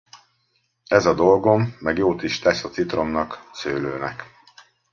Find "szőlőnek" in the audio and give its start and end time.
3.53-4.25